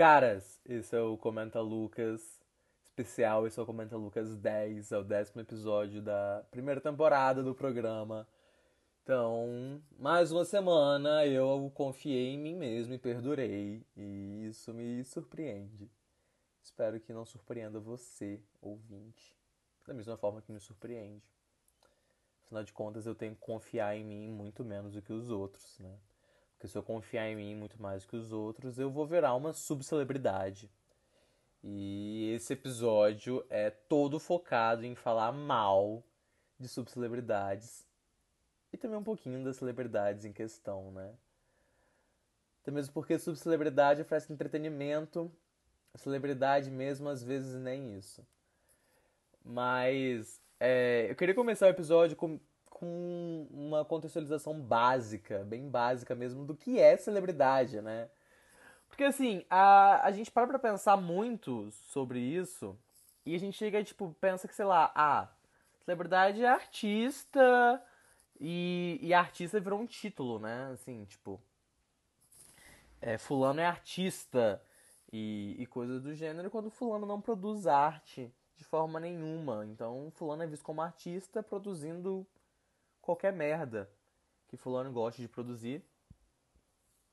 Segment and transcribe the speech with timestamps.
[0.00, 2.40] Caras, esse é o Comenta Lucas
[2.82, 7.54] especial, esse é o Comenta Lucas 10, é o décimo episódio da primeira temporada do
[7.54, 8.26] programa.
[9.02, 15.90] Então, mais uma semana eu confiei em mim mesmo e perdurei, e isso me surpreende.
[16.62, 19.36] Espero que não surpreenda você, ouvinte,
[19.86, 21.30] da mesma forma que me surpreende.
[22.46, 25.78] Afinal de contas, eu tenho que confiar em mim muito menos do que os outros,
[25.78, 25.94] né?
[26.60, 29.50] Porque se eu confiar em mim muito mais que os outros, eu vou virar uma
[29.50, 30.70] subcelebridade.
[31.64, 36.04] E esse episódio é todo focado em falar mal
[36.58, 37.86] de subcelebridades
[38.70, 41.14] e também um pouquinho das celebridades em questão, né?
[42.60, 45.32] Até mesmo porque subcelebridade oferece entretenimento,
[45.94, 48.22] celebridade mesmo às vezes nem isso.
[49.42, 52.38] Mas é, eu queria começar o episódio com,
[52.80, 58.08] com uma contextualização básica, bem básica mesmo, do que é celebridade, né?
[58.88, 62.76] Porque assim, a, a gente para pra pensar muito sobre isso
[63.26, 65.28] e a gente chega tipo, pensa que, sei lá, ah,
[65.84, 67.82] celebridade é artista
[68.40, 70.70] e, e artista virou um título, né?
[70.72, 71.38] Assim, tipo,
[72.98, 74.60] é, fulano é artista
[75.12, 79.66] e, e coisas do gênero quando fulano não produz arte de forma nenhuma.
[79.66, 82.26] Então, fulano é visto como artista produzindo
[83.10, 83.90] qualquer merda
[84.46, 85.82] que fulano goste de produzir,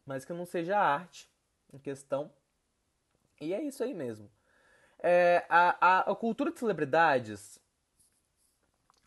[0.06, 1.28] mas que não seja arte
[1.74, 2.32] em questão.
[3.42, 4.30] E é isso aí mesmo.
[5.00, 7.60] É, a, a, a cultura de celebridades,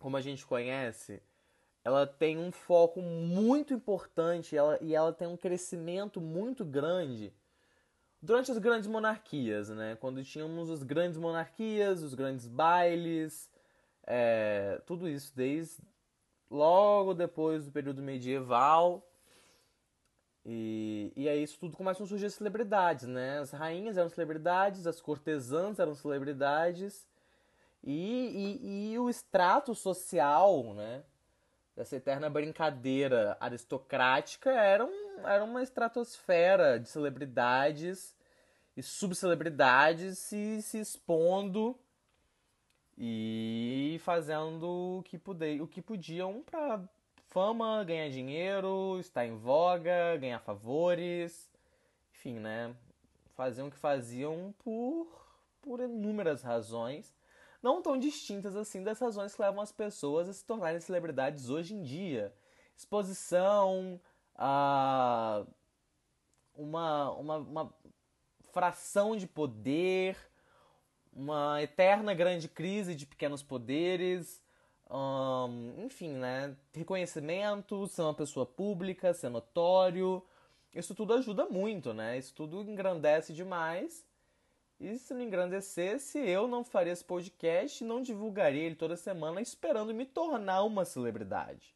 [0.00, 1.22] como a gente conhece,
[1.84, 7.32] ela tem um foco muito importante ela, e ela tem um crescimento muito grande
[8.20, 9.96] durante as grandes monarquias, né?
[10.00, 13.48] Quando tínhamos as grandes monarquias, os grandes bailes,
[14.04, 15.89] é, tudo isso desde
[16.50, 19.06] logo depois do período medieval.
[20.44, 23.38] E, e aí isso tudo começam a surgir celebridades, né?
[23.38, 27.06] As rainhas eram celebridades, as cortesãs eram celebridades
[27.84, 31.04] e, e, e o extrato social, né?
[31.76, 38.16] Dessa eterna brincadeira aristocrática era, um, era uma estratosfera de celebridades
[38.76, 41.78] e subcelebridades se, se expondo
[43.02, 46.86] e fazendo o que, pude, o que podiam para
[47.28, 51.50] fama, ganhar dinheiro, estar em voga, ganhar favores,
[52.12, 52.76] enfim, né?
[53.34, 55.08] Faziam o que faziam por,
[55.62, 57.16] por inúmeras razões,
[57.62, 61.74] não tão distintas assim das razões que levam as pessoas a se tornarem celebridades hoje
[61.74, 62.34] em dia.
[62.76, 63.98] Exposição,
[64.34, 65.46] a
[66.54, 67.74] uma, uma, uma
[68.52, 70.18] fração de poder,
[71.20, 74.40] uma eterna grande crise de pequenos poderes,
[74.90, 76.56] um, enfim, né?
[76.72, 80.24] Reconhecimento, ser uma pessoa pública, ser notório.
[80.74, 82.16] Isso tudo ajuda muito, né?
[82.16, 84.04] Isso tudo engrandece demais.
[84.80, 89.42] E se não engrandecesse, eu não faria esse podcast e não divulgaria ele toda semana
[89.42, 91.74] esperando me tornar uma celebridade.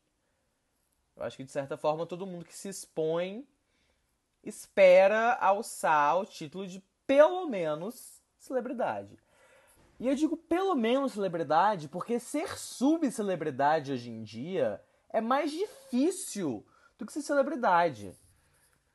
[1.14, 3.46] Eu acho que de certa forma todo mundo que se expõe
[4.42, 9.23] espera alçar o título de pelo menos celebridade.
[9.98, 16.66] E eu digo pelo menos celebridade, porque ser subcelebridade hoje em dia é mais difícil
[16.98, 18.16] do que ser celebridade.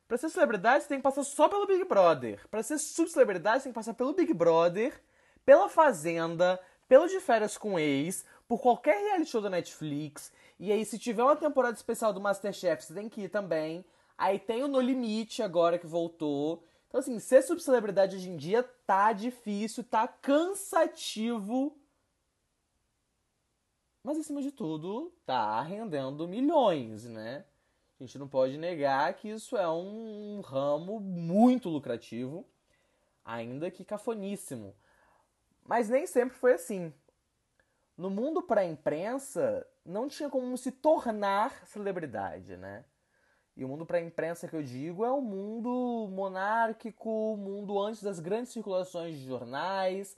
[0.07, 2.47] Para ser celebridade, você tem que passar só pelo Big Brother.
[2.49, 4.99] Para ser subcelebridade, você tem que passar pelo Big Brother,
[5.45, 10.33] pela Fazenda, pelo De Férias com Ex, por qualquer reality show da Netflix.
[10.59, 13.85] E aí, se tiver uma temporada especial do Masterchef, você tem que ir também.
[14.17, 16.63] Aí tem o No Limite agora que voltou.
[16.89, 21.77] Então, assim, ser subcelebridade hoje em dia tá difícil, tá cansativo.
[24.03, 27.45] Mas, acima de tudo, tá rendendo milhões, né?
[27.99, 32.43] A gente não pode negar que isso é um ramo muito lucrativo,
[33.23, 34.75] ainda que cafoníssimo.
[35.63, 36.91] Mas nem sempre foi assim.
[37.95, 42.83] No mundo para a imprensa, não tinha como se tornar celebridade, né?
[43.59, 47.77] E o mundo para a imprensa que eu digo é o mundo monárquico, o mundo
[47.77, 50.15] antes das grandes circulações de jornais,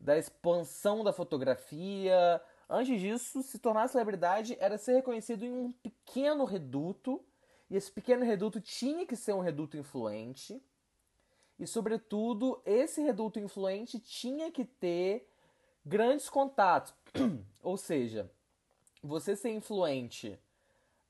[0.00, 2.42] da expansão da fotografia.
[2.68, 7.24] Antes disso, se tornar celebridade era ser reconhecido em um pequeno reduto,
[7.70, 10.60] e esse pequeno reduto tinha que ser um reduto influente.
[11.60, 15.30] E, sobretudo, esse reduto influente tinha que ter
[15.86, 16.92] grandes contatos.
[17.62, 18.28] Ou seja,
[19.00, 20.36] você ser influente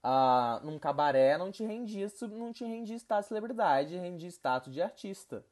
[0.05, 4.83] uh, num cabaré não te rendia, não te rendia status de celebridade, rendia status de
[4.83, 5.45] artista.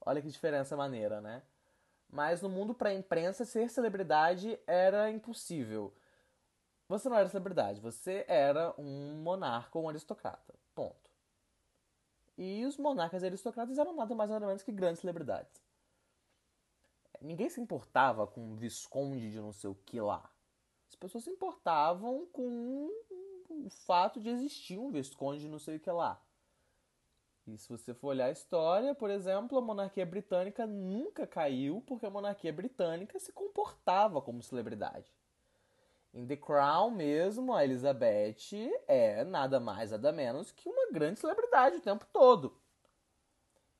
[0.00, 1.42] Olha que diferença maneira, né?
[2.08, 5.94] Mas no mundo para imprensa, ser celebridade era impossível.
[6.88, 10.54] Você não era celebridade, você era um monarca ou um aristocrata.
[10.74, 11.10] Ponto.
[12.36, 15.62] E os monarcas aristocratas eram nada mais nada menos que grandes celebridades.
[17.20, 20.28] Ninguém se importava com um visconde de não sei o que lá.
[20.88, 22.90] As pessoas se importavam com
[23.50, 26.20] o fato de existir um visconde de não sei o que lá.
[27.46, 32.06] E se você for olhar a história, por exemplo, a monarquia britânica nunca caiu porque
[32.06, 35.12] a monarquia britânica se comportava como celebridade.
[36.12, 41.76] Em The Crown mesmo, a Elizabeth é nada mais, nada menos que uma grande celebridade
[41.76, 42.56] o tempo todo.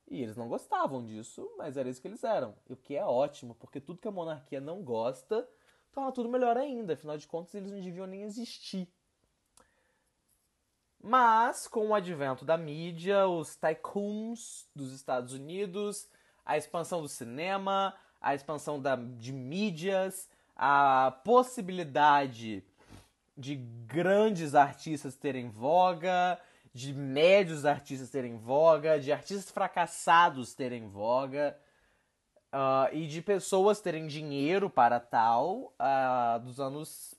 [0.08, 2.54] E eles não gostavam disso, mas era isso que eles eram.
[2.68, 5.48] O que é ótimo, porque tudo que a monarquia não gosta
[5.92, 6.94] torna tudo melhor ainda.
[6.94, 8.88] Afinal de contas, eles não deviam nem existir.
[11.02, 16.06] Mas, com o advento da mídia, os tycoons dos Estados Unidos,
[16.44, 22.62] a expansão do cinema, a expansão da, de mídias, a possibilidade
[23.34, 26.38] de grandes artistas terem voga,
[26.74, 31.58] de médios artistas terem voga, de artistas fracassados terem voga.
[32.52, 37.14] Uh, e de pessoas terem dinheiro para tal uh, dos anos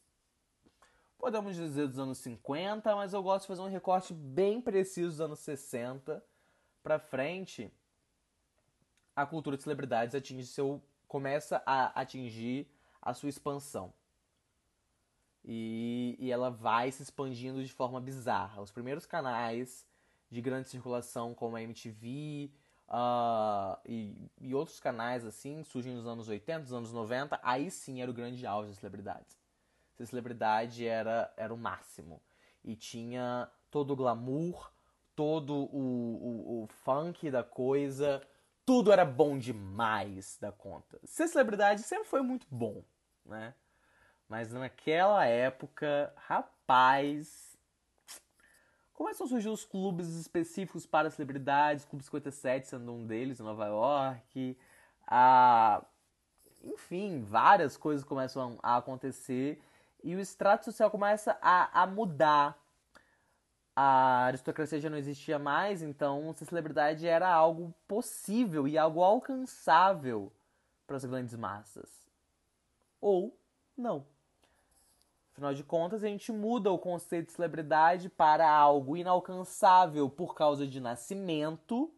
[1.21, 5.21] podemos dizer dos anos 50, mas eu gosto de fazer um recorte bem preciso dos
[5.21, 6.21] anos 60
[6.81, 7.71] para frente.
[9.15, 12.67] A cultura de celebridades atinge seu começa a atingir
[12.99, 13.93] a sua expansão.
[15.45, 18.59] E, e ela vai se expandindo de forma bizarra.
[18.59, 19.85] Os primeiros canais
[20.29, 22.51] de grande circulação, como a MTV
[22.87, 28.01] uh, e, e outros canais assim, surgem nos anos 80, nos anos 90, aí sim
[28.01, 29.40] era o grande auge das celebridades
[30.01, 32.21] ser celebridade era, era o máximo.
[32.63, 34.71] E tinha todo o glamour,
[35.15, 38.21] todo o, o, o funk da coisa,
[38.65, 40.99] tudo era bom demais da conta.
[41.03, 42.83] Ser celebridade sempre foi muito bom,
[43.25, 43.53] né?
[44.27, 47.57] Mas naquela época, rapaz,
[48.93, 53.67] começam a surgir os clubes específicos para celebridades, Clube 57 sendo um deles em Nova
[53.67, 54.57] York.
[55.05, 55.83] A...
[56.63, 59.61] Enfim, várias coisas começam a acontecer
[60.03, 62.57] e o extrato social começa a, a mudar.
[63.75, 70.31] A aristocracia já não existia mais, então ser celebridade era algo possível e algo alcançável
[70.85, 71.89] para as grandes massas.
[72.99, 73.35] Ou
[73.77, 74.05] não.
[75.31, 80.67] Afinal de contas, a gente muda o conceito de celebridade para algo inalcançável por causa
[80.67, 81.91] de nascimento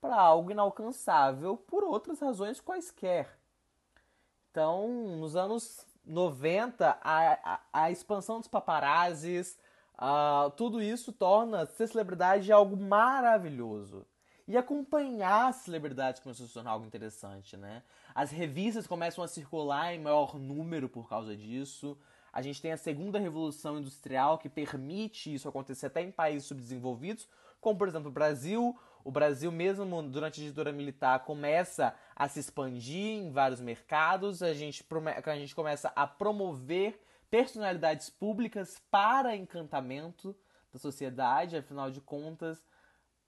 [0.00, 3.38] para algo inalcançável por outras razões quaisquer.
[4.50, 9.58] Então, nos anos 90, a, a, a expansão dos paparazzis,
[9.94, 14.06] uh, tudo isso torna ser celebridade algo maravilhoso.
[14.46, 17.82] E acompanhar as celebridades começou a se tornar algo interessante, né?
[18.14, 21.96] As revistas começam a circular em maior número por causa disso.
[22.32, 27.28] A gente tem a segunda revolução industrial que permite isso acontecer até em países subdesenvolvidos,
[27.60, 32.40] como por exemplo o Brasil, o Brasil, mesmo durante a ditadura militar, começa a se
[32.40, 34.84] expandir em vários mercados, a gente,
[35.24, 37.00] a gente começa a promover
[37.30, 40.36] personalidades públicas para encantamento
[40.72, 42.66] da sociedade, afinal de contas,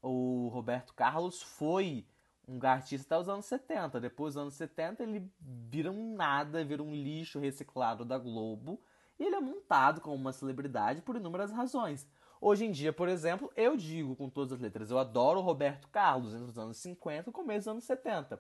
[0.03, 2.07] o Roberto Carlos foi
[2.47, 4.01] um artista até os anos 70.
[4.01, 8.81] Depois dos anos 70, ele vira um nada, vira um lixo reciclado da Globo.
[9.19, 12.07] E ele é montado como uma celebridade por inúmeras razões.
[12.47, 15.89] Hoje em dia, por exemplo, eu digo com todas as letras, eu adoro o Roberto
[15.89, 18.39] Carlos entre os anos 50 e começo dos anos 70.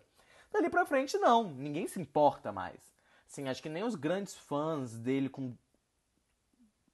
[0.52, 1.44] Dali pra frente, não.
[1.44, 2.78] Ninguém se importa mais.
[3.26, 5.54] Assim, acho que nem os grandes fãs dele com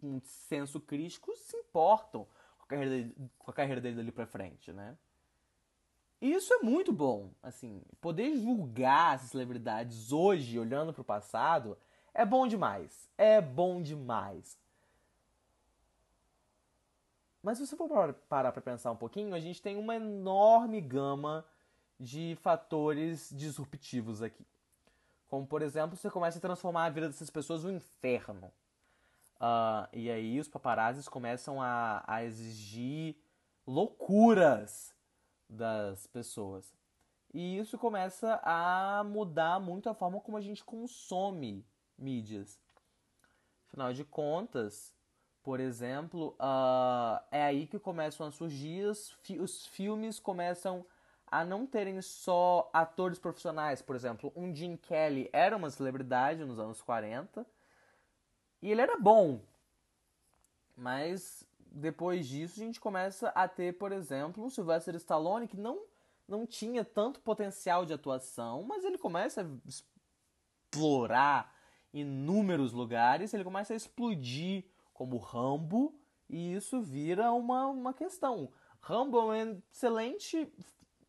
[0.01, 4.25] um senso crítico se importam com a carreira dele, com a carreira dele dali pra
[4.25, 4.97] frente, né?
[6.21, 7.33] E isso é muito bom.
[7.43, 11.77] Assim, poder julgar as celebridades hoje, olhando pro passado,
[12.15, 13.11] é bom demais.
[13.19, 14.57] É bom demais.
[17.43, 17.89] Mas se você for
[18.29, 21.45] parar para pensar um pouquinho, a gente tem uma enorme gama
[21.99, 24.47] de fatores disruptivos aqui.
[25.29, 28.53] Como, por exemplo, você começa a transformar a vida dessas pessoas no inferno.
[29.37, 33.17] Uh, e aí os paparazzis começam a, a exigir
[33.67, 34.95] loucuras
[35.49, 36.75] das pessoas.
[37.33, 41.65] E isso começa a mudar muito a forma como a gente consome
[41.97, 42.59] mídias.
[43.69, 44.93] Afinal de contas,
[45.43, 50.85] por exemplo, uh, é aí que começam a surgir os, fi os filmes começam
[51.31, 53.81] a não terem só atores profissionais.
[53.81, 57.47] Por exemplo, um Gene Kelly era uma celebridade nos anos 40
[58.61, 59.41] e ele era bom.
[60.77, 65.81] Mas depois disso a gente começa a ter, por exemplo, um Sylvester Stallone que não,
[66.27, 71.55] não tinha tanto potencial de atuação, mas ele começa a explorar
[71.93, 74.65] inúmeros lugares, ele começa a explodir
[75.01, 78.53] como Rambo, e isso vira uma, uma questão.
[78.83, 80.47] Rambo é um excelente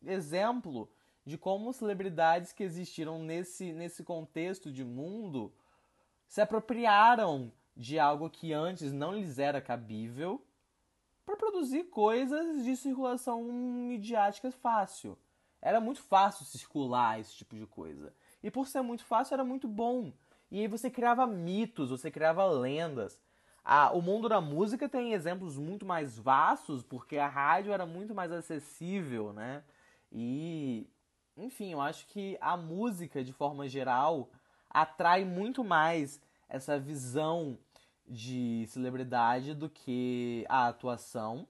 [0.02, 0.90] exemplo
[1.26, 5.52] de como celebridades que existiram nesse, nesse contexto de mundo
[6.26, 10.42] se apropriaram de algo que antes não lhes era cabível
[11.22, 15.18] para produzir coisas de circulação midiática fácil.
[15.60, 18.14] Era muito fácil circular esse tipo de coisa.
[18.42, 20.14] E por ser muito fácil, era muito bom.
[20.50, 23.20] E aí você criava mitos, você criava lendas.
[23.64, 28.14] Ah, o mundo da música tem exemplos muito mais vastos, porque a rádio era muito
[28.14, 29.62] mais acessível, né?
[30.10, 30.88] E,
[31.36, 34.30] enfim, eu acho que a música, de forma geral,
[34.68, 37.56] atrai muito mais essa visão
[38.06, 41.46] de celebridade do que a atuação.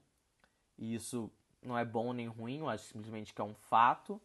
[0.78, 1.30] E isso
[1.62, 4.20] não é bom nem ruim, eu acho simplesmente que é um fato.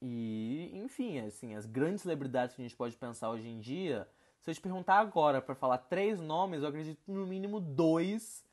[0.00, 4.06] E, enfim, assim, as grandes celebridades que a gente pode pensar hoje em dia,
[4.46, 8.46] se eu te perguntar agora para falar três nomes, eu acredito que no mínimo dois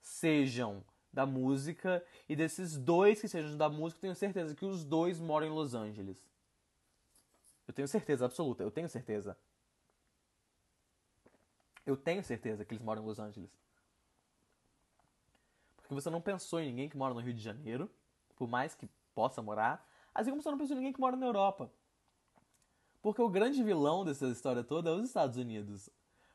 [0.00, 0.82] sejam
[1.12, 2.02] da música.
[2.26, 5.50] E desses dois que sejam da música, eu tenho certeza que os dois moram em
[5.50, 6.26] Los Angeles.
[7.68, 9.36] Eu tenho certeza absoluta, eu tenho certeza.
[11.84, 13.50] Eu tenho certeza que eles moram em Los Angeles.
[15.76, 17.90] Porque você não pensou em ninguém que mora no Rio de Janeiro,
[18.34, 21.26] por mais que possa morar, assim como você não pensou em ninguém que mora na
[21.26, 21.70] Europa.
[23.04, 25.90] Porque o grande vilão dessa história toda é os Estados Unidos.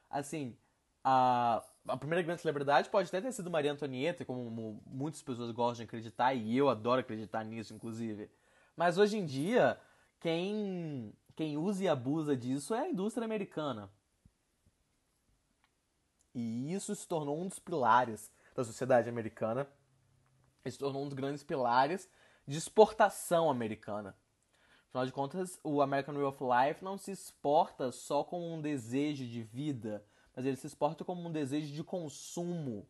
[0.08, 0.56] Assim,
[1.04, 5.78] a, a primeira grande celebridade pode até ter sido Maria Antonieta, como muitas pessoas gostam
[5.84, 8.30] de acreditar, e eu adoro acreditar nisso, inclusive.
[8.78, 9.82] Mas hoje em dia,
[10.20, 13.90] quem, quem usa e abusa disso é a indústria americana.
[16.36, 19.68] E isso se tornou um dos pilares da sociedade americana.
[20.68, 22.08] Se tornou um dos grandes pilares
[22.46, 24.16] de exportação americana.
[24.90, 29.24] Afinal de contas, o American Way of Life não se exporta só como um desejo
[29.24, 30.04] de vida,
[30.36, 32.88] mas ele se exporta como um desejo de consumo.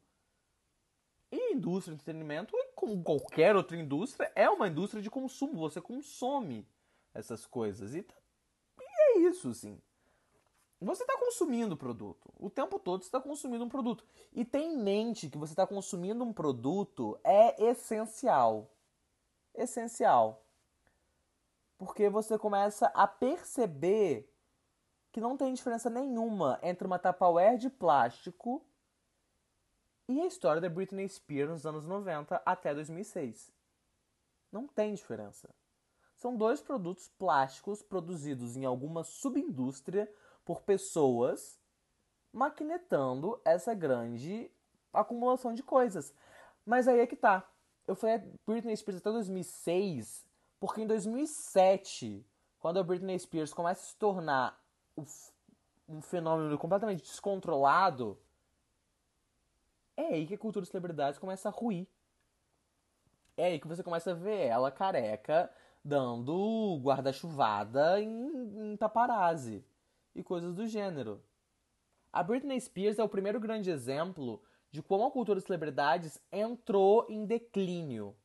[1.29, 5.60] E a indústria de entretenimento, como qualquer outra indústria, é uma indústria de consumo.
[5.60, 6.65] Você consome
[7.13, 7.94] essas coisas.
[7.94, 8.15] E, tá...
[8.79, 9.77] e é isso, sim.
[10.79, 12.34] Você está consumindo o produto.
[12.39, 14.06] O tempo todo você está consumindo um produto.
[14.32, 18.72] E tem em mente que você está consumindo um produto é essencial.
[19.53, 20.41] Essencial.
[21.79, 24.29] Porque você começa a perceber
[25.12, 28.63] que não tem diferença nenhuma entre uma Tupperware de plástico
[30.07, 33.51] e a história da Britney Spears nos anos 90 até 2006.
[34.51, 35.50] Não tem diferença.
[36.15, 41.57] São dois produtos plásticos produzidos em alguma subindústria por pessoas
[42.33, 44.51] maquinetando essa grande
[44.91, 46.13] acumulação de coisas.
[46.65, 47.50] Mas aí é que tá.
[47.88, 50.28] Eu fui a Britney Spears até 2006,
[50.59, 52.25] porque em 2007,
[52.59, 54.61] quando a Britney Spears começa a se tornar
[55.87, 58.19] um fenômeno completamente descontrolado,
[59.95, 61.87] é aí que a cultura de celebridades começa a ruir.
[63.35, 65.49] É aí que você começa a ver ela careca
[65.83, 69.63] dando guarda-chuvada em, em paparazzi
[70.13, 71.23] e coisas do gênero.
[72.11, 77.05] A Britney Spears é o primeiro grande exemplo de como a cultura de celebridades entrou
[77.09, 78.15] em declínio.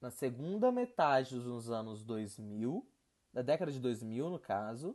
[0.00, 2.86] Na segunda metade dos anos 2000,
[3.32, 4.94] da década de 2000 no caso,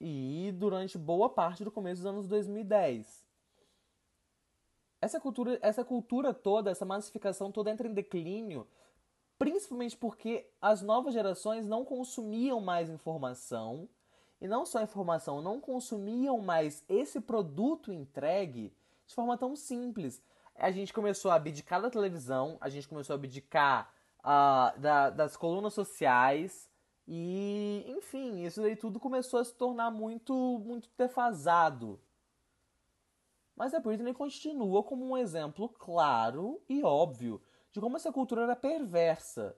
[0.00, 3.26] e durante boa parte do começo dos anos 2010.
[5.00, 8.66] Essa cultura, essa cultura toda, essa massificação toda entra em declínio
[9.38, 13.88] principalmente porque as novas gerações não consumiam mais informação
[14.40, 18.74] e não só informação, não consumiam mais esse produto entregue
[19.06, 20.20] de forma tão simples.
[20.58, 25.36] A gente começou a abdicar da televisão, a gente começou a abdicar uh, da, das
[25.36, 26.68] colunas sociais
[27.06, 32.00] e, enfim, isso daí tudo começou a se tornar muito, muito defasado.
[33.54, 37.40] Mas a Britney continua como um exemplo claro e óbvio
[37.72, 39.56] de como essa cultura era perversa.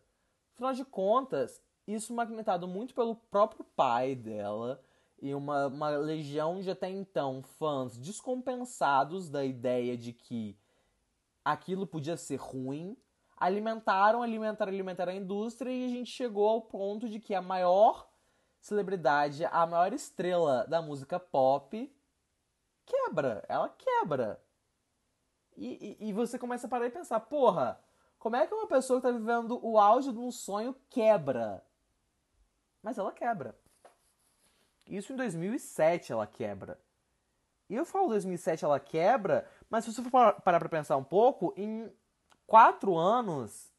[0.53, 4.83] Afinal de contas, isso magnetado muito pelo próprio pai dela
[5.21, 10.59] e uma, uma legião de até então fãs descompensados da ideia de que
[11.45, 12.97] aquilo podia ser ruim,
[13.37, 18.09] alimentaram, alimentaram, alimentaram a indústria e a gente chegou ao ponto de que a maior
[18.61, 21.91] celebridade, a maior estrela da música pop
[22.85, 24.43] quebra, ela quebra.
[25.57, 27.81] E, e, e você começa a parar e pensar, porra,
[28.19, 31.65] como é que uma pessoa que está vivendo o auge de um sonho quebra?
[32.83, 33.59] Mas ela quebra.
[34.87, 36.79] Isso em 2007 ela quebra.
[37.69, 41.55] E eu falo 2007 ela quebra, mas se você for parar para pensar um pouco,
[41.57, 41.91] em
[42.45, 43.73] quatro anos,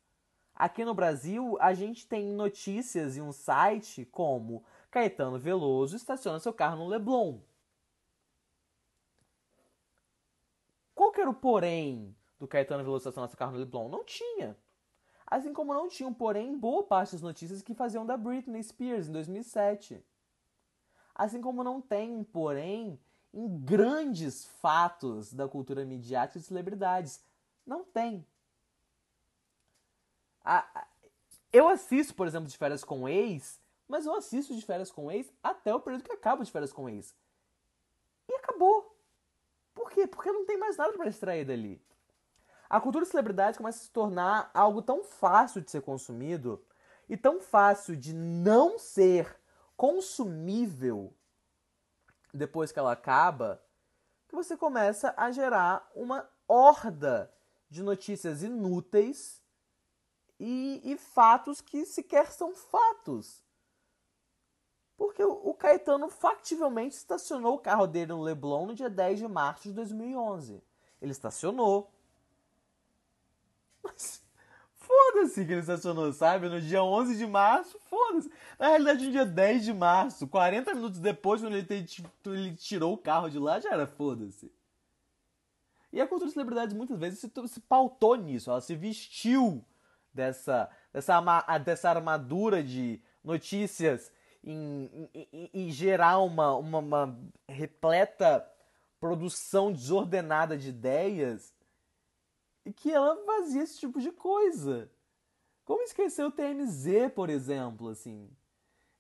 [0.55, 6.53] aqui no Brasil, a gente tem notícias em um site como Caetano Veloso estaciona seu
[6.53, 7.39] carro no Leblon.
[10.95, 13.89] Qual que era o porém do Caetano Veloso estacionar seu carro no Leblon?
[13.89, 14.55] Não tinha.
[15.27, 19.12] Assim como não tinham, porém, boa parte das notícias que faziam da Britney Spears em
[19.12, 20.05] 2007.
[21.15, 23.00] Assim como não tem, porém,
[23.33, 27.23] em grandes fatos da cultura midiática de celebridades.
[27.65, 28.25] Não tem.
[31.51, 35.31] eu assisto, por exemplo, de férias com ex, mas eu assisto de férias com ex
[35.43, 37.15] até o período que acaba de férias com ex.
[38.27, 38.95] E acabou.
[39.73, 40.07] Por quê?
[40.07, 41.81] Porque não tem mais nada para extrair dali.
[42.69, 46.63] A cultura de celebridade começa a se tornar algo tão fácil de ser consumido
[47.09, 49.38] e tão fácil de não ser
[49.75, 51.13] consumível
[52.33, 53.63] depois que ela acaba,
[54.27, 57.31] que você começa a gerar uma horda
[57.69, 59.41] de notícias inúteis
[60.39, 63.43] e, e fatos que sequer são fatos.
[64.97, 69.63] Porque o, Caetano factivelmente estacionou o carro dele no Leblon no dia 10 de março
[69.63, 70.63] de 2011.
[71.01, 71.91] Ele estacionou,
[73.83, 74.21] mas
[75.01, 76.48] foda-se que ele estacionou, sabe?
[76.48, 78.29] No dia 11 de março, foda-se.
[78.60, 81.67] Na realidade, no dia 10 de março, 40 minutos depois, quando ele,
[82.25, 84.51] ele tirou o carro de lá, já era foda-se.
[85.91, 88.50] E a cultura de celebridades muitas vezes se, se pautou nisso.
[88.50, 89.63] Ela se vestiu
[90.13, 94.12] dessa, dessa, dessa armadura de notícias
[94.43, 98.48] em, em, em gerar uma, uma, uma repleta
[99.00, 101.53] produção desordenada de ideias
[102.69, 104.91] que ela fazia esse tipo de coisa.
[105.65, 108.29] Como esquecer o TMZ, por exemplo, assim.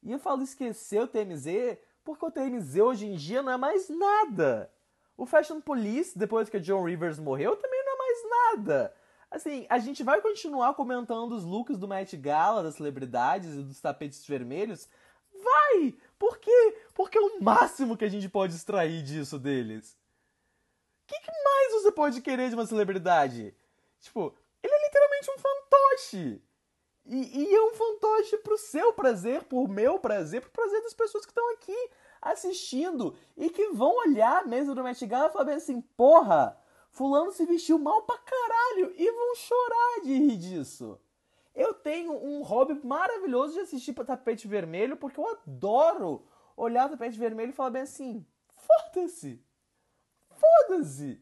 [0.01, 3.89] E eu falo esquecer o TMZ porque o TMZ hoje em dia não é mais
[3.89, 4.71] nada.
[5.15, 8.95] O Fashion Police, depois que a John Rivers morreu, também não é mais nada.
[9.29, 13.79] Assim, a gente vai continuar comentando os looks do Met Gala, das celebridades e dos
[13.79, 14.89] tapetes vermelhos?
[15.31, 15.95] Vai!
[16.17, 16.77] Por quê?
[16.93, 20.00] Porque é o máximo que a gente pode extrair disso deles
[21.11, 23.53] que, que mais você pode querer de uma celebridade?
[23.99, 26.41] Tipo, ele é literalmente um fantoche.
[27.05, 31.25] E, e é um fantoche pro seu prazer, por meu prazer, pro prazer das pessoas
[31.25, 31.89] que estão aqui
[32.21, 36.57] assistindo e que vão olhar a mesa do Met Gala e falar assim, porra,
[36.91, 40.99] fulano se vestiu mal pra caralho e vão chorar de rir disso.
[41.53, 46.23] Eu tenho um hobby maravilhoso de assistir tapete vermelho porque eu adoro
[46.55, 49.43] olhar o tapete vermelho e falar bem assim, foda-se
[50.67, 51.21] foda-se!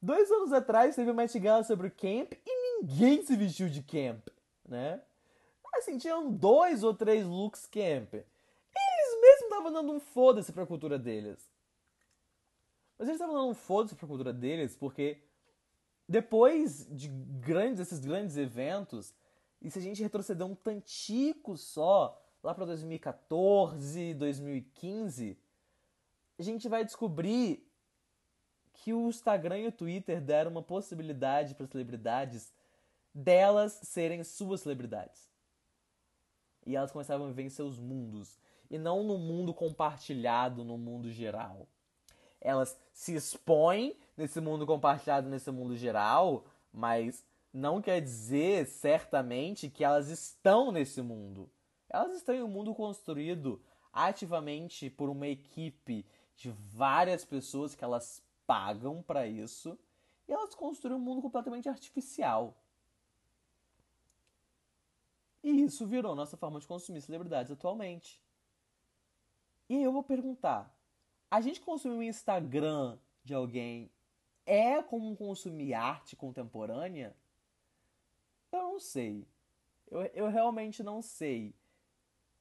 [0.00, 4.26] Dois anos atrás teve uma Gala sobre o camp e ninguém se vestiu de camp,
[4.68, 5.00] né?
[5.74, 8.12] Assim, tinham dois ou três looks camp.
[8.14, 11.50] Eles mesmos estavam dando um foda-se pra cultura deles.
[12.98, 15.18] Mas eles estavam dando um foda-se pra cultura deles porque
[16.08, 19.14] depois de grandes, esses grandes eventos,
[19.60, 25.38] e se a gente retroceder um tantico só, lá para 2014, 2015,
[26.38, 27.66] a gente vai descobrir
[28.72, 32.52] que o Instagram e o Twitter deram uma possibilidade para celebridades
[33.14, 35.30] delas serem suas celebridades.
[36.64, 38.38] E elas começavam a viver em seus mundos.
[38.70, 41.66] E não no mundo compartilhado, no mundo geral.
[42.40, 49.84] Elas se expõem nesse mundo compartilhado, nesse mundo geral, mas não quer dizer certamente que
[49.84, 51.50] elas estão nesse mundo.
[51.88, 58.22] Elas estão em um mundo construído ativamente por uma equipe de várias pessoas que elas
[58.46, 59.78] pagam para isso
[60.28, 62.56] e elas construem um mundo completamente artificial.
[65.42, 68.22] E isso virou nossa forma de consumir celebridades atualmente.
[69.68, 70.72] E aí eu vou perguntar:
[71.30, 73.90] a gente consumir o Instagram de alguém
[74.46, 77.16] é como consumir arte contemporânea?
[78.52, 79.26] Eu não sei.
[79.90, 81.54] Eu, eu realmente não sei.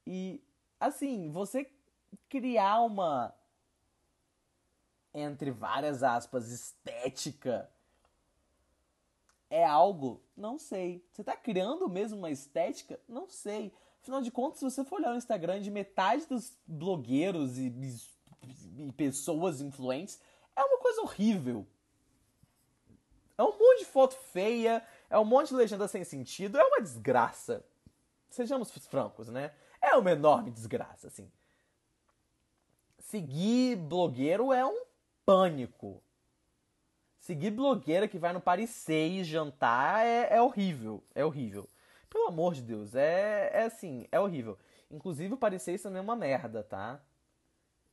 [0.06, 0.44] E,
[0.80, 1.72] assim, você
[2.28, 3.34] criar uma
[5.14, 7.70] entre várias aspas, estética
[9.52, 10.24] é algo?
[10.36, 11.06] Não sei.
[11.12, 12.98] Você está criando mesmo uma estética?
[13.08, 13.74] Não sei.
[14.02, 18.88] Afinal de contas, se você for olhar o Instagram de metade dos blogueiros e, e,
[18.88, 20.20] e pessoas influentes,
[20.56, 21.68] é uma coisa horrível.
[23.38, 26.82] É um monte de foto feia, é um monte de legenda sem sentido, é uma
[26.82, 27.64] desgraça.
[28.30, 29.52] Sejamos francos, né?
[29.82, 31.30] É uma enorme desgraça, assim.
[33.00, 34.86] Seguir blogueiro é um
[35.26, 36.02] pânico.
[37.20, 41.04] Seguir blogueira que vai no Paris 6 jantar é, é horrível.
[41.14, 41.70] É horrível.
[42.10, 44.58] Pelo amor de Deus, é, é assim, é horrível.
[44.90, 47.00] Inclusive o Paris 6 também é uma merda, tá?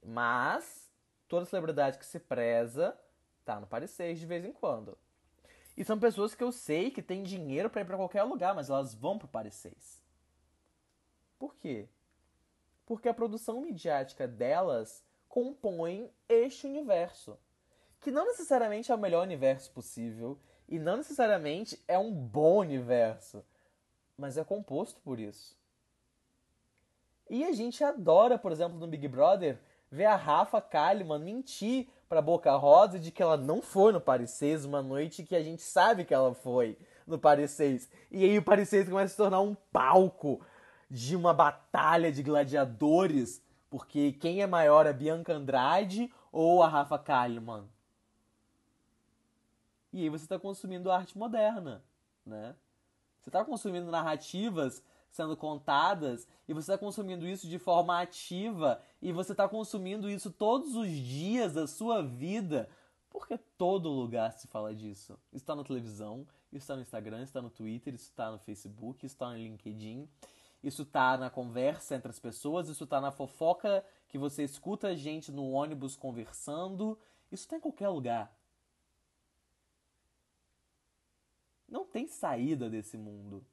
[0.02, 0.90] Mas
[1.28, 2.98] toda celebridade que se preza
[3.44, 4.96] tá no Paris 6 de vez em quando.
[5.76, 8.68] E são pessoas que eu sei que têm dinheiro para ir para qualquer lugar, mas
[8.68, 10.02] elas vão pro Paris 6.
[11.38, 11.88] Por quê?
[12.84, 17.38] Porque a produção midiática delas compõem este universo.
[18.00, 20.38] Que não necessariamente é o melhor universo possível
[20.68, 23.44] E não necessariamente é um bom universo,
[24.16, 25.56] mas é composto por isso.
[27.30, 29.58] E a gente adora, por exemplo, no Big Brother,
[29.90, 34.30] ver a Rafa Kalimann mentir pra Boca Rosa de que ela não foi no Paris
[34.32, 37.88] 6 uma noite que a gente sabe que ela foi no Paris 6.
[38.10, 40.40] E aí o Paris 6 começa a se tornar um palco
[40.90, 46.98] de uma batalha de gladiadores, porque quem é maior, a Bianca Andrade ou a Rafa
[46.98, 47.68] Kalimann?
[49.92, 51.83] E aí você está consumindo arte moderna,
[52.24, 52.54] né?
[53.20, 59.12] Você está consumindo narrativas sendo contadas e você está consumindo isso de forma ativa e
[59.12, 62.68] você está consumindo isso todos os dias da sua vida,
[63.11, 65.18] porque todo lugar se fala disso.
[65.33, 68.38] Isso está na televisão, isso está no Instagram, isso está no Twitter, isso está no
[68.38, 70.09] Facebook, isso está no LinkedIn,
[70.62, 74.94] isso está na conversa entre as pessoas, isso está na fofoca que você escuta a
[74.94, 76.99] gente no ônibus conversando,
[77.31, 78.37] isso está em qualquer lugar.
[81.68, 83.44] Não tem saída desse mundo.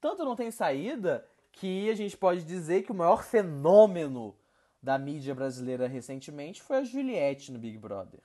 [0.00, 4.36] Tanto não tem saída que a gente pode dizer que o maior fenômeno
[4.82, 8.20] da mídia brasileira recentemente foi a Juliette no Big Brother.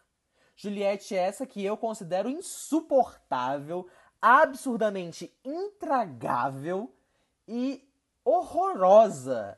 [0.55, 3.87] Juliette é essa que eu considero insuportável,
[4.21, 6.93] absurdamente intragável
[7.47, 7.83] e
[8.23, 9.57] horrorosa.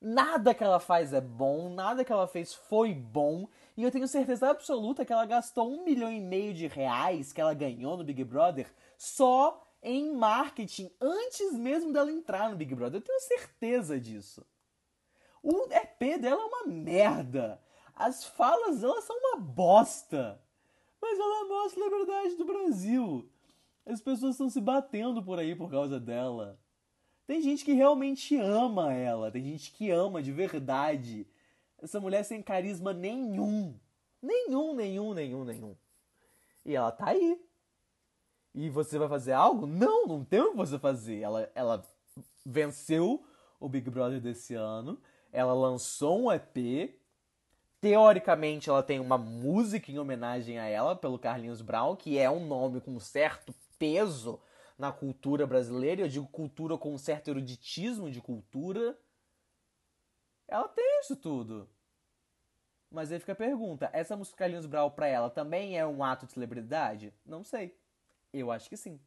[0.00, 4.08] Nada que ela faz é bom, nada que ela fez foi bom, e eu tenho
[4.08, 8.02] certeza absoluta que ela gastou um milhão e meio de reais que ela ganhou no
[8.02, 8.66] Big Brother
[8.98, 13.00] só em marketing antes mesmo dela entrar no Big Brother.
[13.00, 14.44] Eu tenho certeza disso.
[15.42, 17.60] O EP dela é uma merda.
[17.94, 20.40] As falas dela são uma bosta.
[21.00, 23.31] Mas ela é a celebridade do Brasil.
[23.84, 26.58] As pessoas estão se batendo por aí por causa dela.
[27.26, 29.30] Tem gente que realmente ama ela.
[29.30, 31.26] Tem gente que ama de verdade.
[31.80, 33.74] Essa mulher sem carisma nenhum.
[34.20, 35.76] Nenhum, nenhum, nenhum, nenhum.
[36.64, 37.40] E ela tá aí.
[38.54, 39.66] E você vai fazer algo?
[39.66, 41.20] Não, não tem o que você fazer.
[41.20, 41.84] Ela, ela
[42.44, 43.24] venceu
[43.58, 45.00] o Big Brother desse ano.
[45.32, 46.94] Ela lançou um EP.
[47.80, 52.46] Teoricamente, ela tem uma música em homenagem a ela, pelo Carlinhos Brown, que é um
[52.46, 54.40] nome com certo peso
[54.78, 56.02] na cultura brasileira.
[56.02, 58.96] Eu digo cultura com um certo eruditismo de cultura.
[60.46, 61.68] Ela tem isso tudo.
[62.88, 66.26] Mas aí fica a pergunta: essa música Carlinhos Brown pra ela também é um ato
[66.26, 67.12] de celebridade?
[67.26, 67.76] Não sei.
[68.32, 69.00] Eu acho que sim.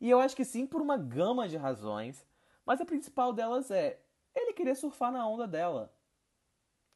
[0.00, 2.26] E eu acho que sim por uma gama de razões,
[2.64, 4.00] mas a principal delas é
[4.34, 5.94] ele querer surfar na onda dela.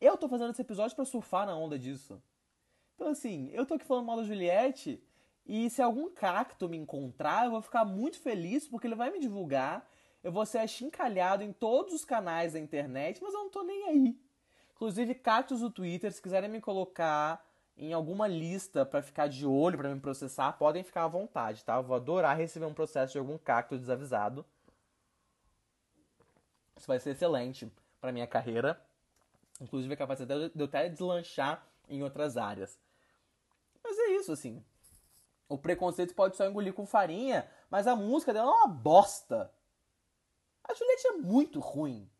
[0.01, 2.23] Eu tô fazendo esse episódio para surfar na onda disso.
[2.95, 5.03] Então assim, eu tô aqui falando mal da Juliette
[5.47, 9.19] e se algum cacto me encontrar, eu vou ficar muito feliz porque ele vai me
[9.19, 9.89] divulgar.
[10.23, 13.85] Eu vou ser achincalhado em todos os canais da internet, mas eu não tô nem
[13.89, 14.21] aí.
[14.75, 17.45] Inclusive, cactos do Twitter, se quiserem me colocar
[17.77, 21.77] em alguma lista para ficar de olho, para me processar, podem ficar à vontade, tá?
[21.77, 24.45] Eu vou adorar receber um processo de algum cacto desavisado.
[26.77, 28.81] Isso vai ser excelente para minha carreira.
[29.61, 32.79] Inclusive, é capaz de eu até deslanchar em outras áreas.
[33.83, 34.63] Mas é isso, assim.
[35.49, 39.53] O preconceito pode só engolir com farinha, mas a música dela é uma bosta.
[40.65, 42.11] A Juliette é muito ruim.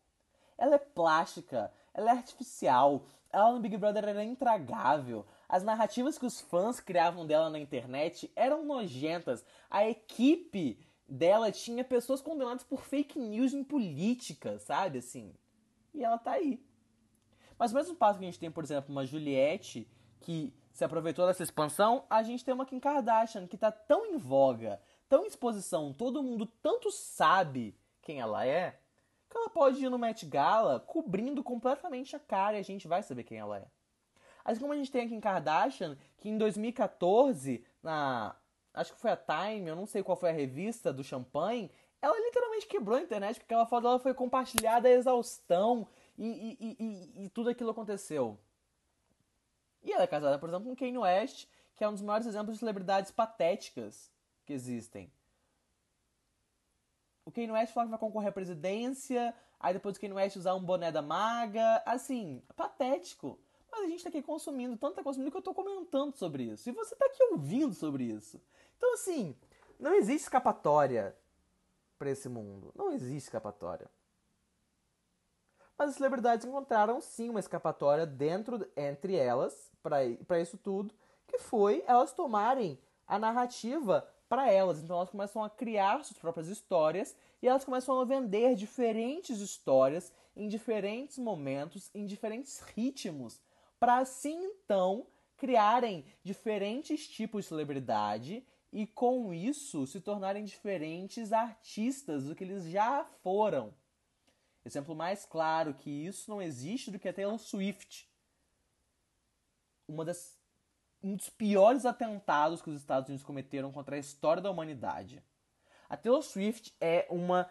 [0.57, 5.25] Ela é plástica, ela é artificial, ela no Big Brother era intragável.
[5.49, 9.43] As narrativas que os fãs criavam dela na internet eram nojentas.
[9.69, 15.33] A equipe dela tinha pessoas condenadas por fake news em política, sabe assim?
[15.93, 16.63] E ela tá aí.
[17.57, 19.87] Mas o mesmo passo que a gente tem, por exemplo, uma Juliette
[20.21, 24.17] que se aproveitou dessa expansão, a gente tem uma Kim Kardashian que tá tão em
[24.17, 28.79] voga, tão em exposição, todo mundo tanto sabe quem ela é,
[29.29, 33.01] que ela pode ir no Met Gala cobrindo completamente a cara e a gente vai
[33.03, 33.67] saber quem ela é.
[34.43, 38.35] Assim como a gente tem aqui em Kardashian, que em 2014, na.
[38.73, 42.19] Acho que foi a Time, eu não sei qual foi a revista do champanhe, ela
[42.19, 47.25] literalmente quebrou a internet porque aquela foto dela foi compartilhada a exaustão e, e, e,
[47.25, 48.37] e, tudo aquilo aconteceu.
[49.83, 52.55] E ela é casada, por exemplo, com Kanye West, que é um dos maiores exemplos
[52.55, 54.11] de celebridades patéticas
[54.45, 55.11] que existem
[57.25, 60.55] o Kanye West fala que vai concorrer à presidência, aí depois o Kanye West usar
[60.55, 63.39] um boné da maga, assim, patético.
[63.71, 66.69] Mas a gente tá aqui consumindo, tanto tá consumindo que eu tô comentando sobre isso.
[66.69, 68.39] E você tá aqui ouvindo sobre isso.
[68.77, 69.35] Então, assim,
[69.79, 71.15] não existe escapatória
[71.97, 72.71] para esse mundo.
[72.75, 73.89] Não existe escapatória.
[75.77, 80.93] Mas as celebridades encontraram sim uma escapatória dentro entre elas para isso tudo,
[81.27, 84.81] que foi elas tomarem a narrativa para elas.
[84.81, 90.11] Então elas começam a criar suas próprias histórias e elas começam a vender diferentes histórias
[90.35, 93.39] em diferentes momentos, em diferentes ritmos,
[93.79, 95.05] para assim então
[95.37, 102.63] criarem diferentes tipos de celebridade e com isso se tornarem diferentes artistas do que eles
[102.65, 103.73] já foram.
[104.65, 108.09] Exemplo mais claro que isso não existe do que a Taylor Swift.
[109.93, 110.35] Uma das,
[111.03, 115.23] um dos piores atentados que os Estados Unidos cometeram contra a história da humanidade.
[115.87, 117.47] A Taylor Swift é uma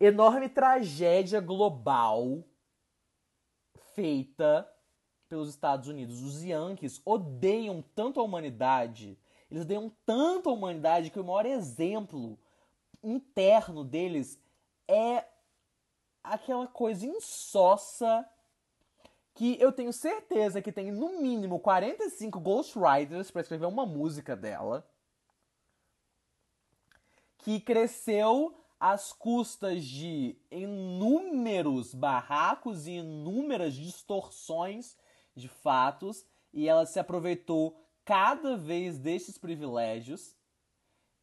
[0.00, 2.42] enorme tragédia global
[3.94, 4.68] feita
[5.28, 6.20] pelos Estados Unidos.
[6.20, 9.16] Os Yankees odeiam tanto a humanidade,
[9.48, 12.36] eles odeiam tanto a humanidade que o maior exemplo
[13.00, 14.36] interno deles
[14.88, 15.24] é
[16.24, 18.28] aquela coisa insossa
[19.34, 24.86] que eu tenho certeza que tem no mínimo 45 ghostwriters para escrever uma música dela
[27.38, 34.96] que cresceu às custas de inúmeros barracos e inúmeras distorções
[35.34, 40.36] de fatos e ela se aproveitou cada vez desses privilégios.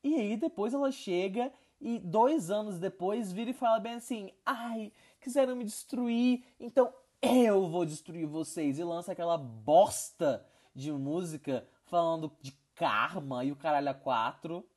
[0.04, 4.92] E aí depois ela chega e dois anos depois vira e fala bem assim: ai,
[5.20, 8.80] quiseram me destruir, então eu vou destruir vocês.
[8.80, 14.68] E lança aquela bosta de música falando de karma e o caralho a quatro.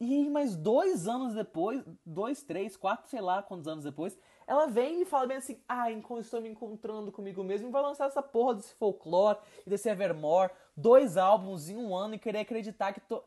[0.00, 5.02] E mais dois anos depois, dois, três, quatro, sei lá quantos anos depois, ela vem
[5.02, 8.56] e fala bem assim: Ah, estou me encontrando comigo mesmo e vai lançar essa porra
[8.56, 13.22] desse folclore e desse Evermore, dois álbuns em um ano e querer acreditar que tô.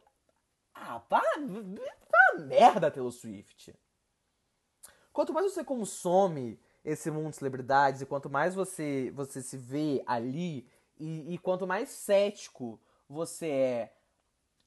[0.74, 3.74] Ah, pá, pá merda, Taylor Swift.
[5.14, 10.04] Quanto mais você consome esse mundo de celebridades e quanto mais você, você se vê
[10.06, 13.98] ali e, e quanto mais cético você é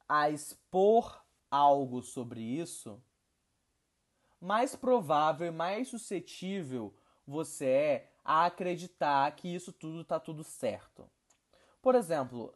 [0.09, 3.01] a expor algo sobre isso,
[4.41, 6.93] mais provável e mais suscetível
[7.27, 11.09] você é a acreditar que isso tudo tá tudo certo.
[11.81, 12.55] Por exemplo,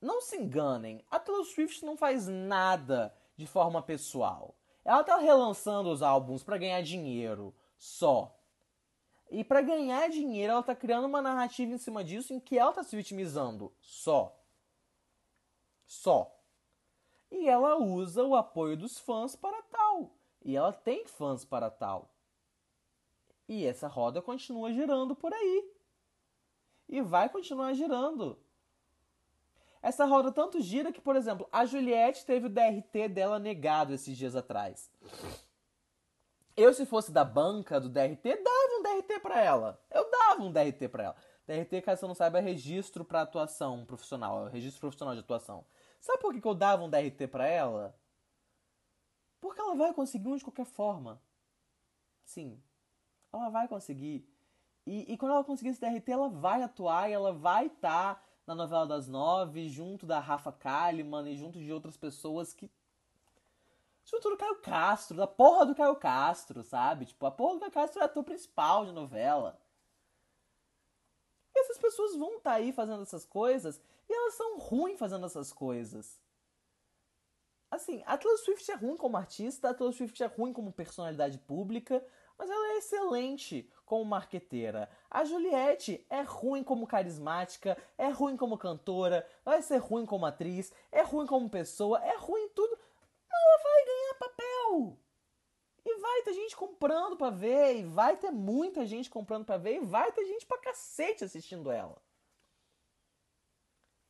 [0.00, 4.56] não se enganem, a Taylor Swift não faz nada de forma pessoal.
[4.84, 8.36] Ela tá relançando os álbuns para ganhar dinheiro, só.
[9.32, 12.70] E para ganhar dinheiro, ela tá criando uma narrativa em cima disso em que ela
[12.70, 14.38] tá se vitimizando, só.
[15.86, 16.38] Só.
[17.30, 20.14] E ela usa o apoio dos fãs para tal.
[20.44, 22.10] E ela tem fãs para tal.
[23.48, 25.72] E essa roda continua girando por aí.
[26.86, 28.38] E vai continuar girando.
[29.80, 34.14] Essa roda tanto gira que, por exemplo, a Juliette teve o DRT dela negado esses
[34.14, 34.90] dias atrás.
[36.54, 38.61] Eu, se fosse da banca do DRT, um
[39.00, 39.80] DRT para ela.
[39.90, 41.16] Eu dava um DRT para ela.
[41.46, 45.64] DRT, caso você não saiba, é registro para atuação profissional, é registro profissional de atuação.
[46.00, 47.96] Sabe por que, que eu dava um DRT para ela?
[49.40, 51.20] Porque ela vai conseguir um de qualquer forma.
[52.24, 52.62] Sim,
[53.32, 54.28] ela vai conseguir.
[54.86, 58.22] E, e quando ela conseguir esse DRT, ela vai atuar e ela vai estar tá
[58.46, 62.70] na novela das nove, junto da Rafa Kalimann e junto de outras pessoas que.
[64.04, 67.06] Junto do Caio Castro, da porra do Caio Castro, sabe?
[67.06, 69.60] Tipo, a porra do Caio Castro é ator principal de novela.
[71.54, 75.26] E essas pessoas vão estar tá aí fazendo essas coisas e elas são ruins fazendo
[75.26, 76.20] essas coisas.
[77.70, 81.38] Assim, a Taylor Swift é ruim como artista, a Taylor Swift é ruim como personalidade
[81.38, 82.04] pública,
[82.36, 84.90] mas ela é excelente como marqueteira.
[85.10, 90.70] A Juliette é ruim como carismática, é ruim como cantora, vai ser ruim como atriz,
[90.90, 92.78] é ruim como pessoa, é ruim em tudo,
[93.30, 93.81] mas ela vai
[95.84, 99.76] E vai ter gente comprando pra ver, e vai ter muita gente comprando pra ver,
[99.76, 102.00] e vai ter gente pra cacete assistindo ela.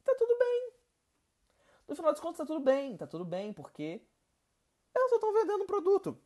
[0.05, 0.73] Tá tudo bem.
[1.89, 4.03] No final das contas, tá tudo bem, tá tudo bem, porque
[4.95, 6.21] elas só estão vendendo um produto.